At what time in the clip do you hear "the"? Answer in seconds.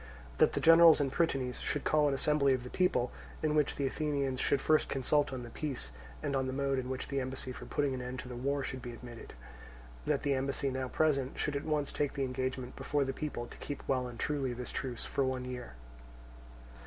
0.53-0.59, 2.63-2.71, 3.75-3.85, 5.43-5.51, 6.47-6.53, 7.09-7.21, 8.27-8.35, 10.23-10.33, 12.13-12.23, 13.05-13.13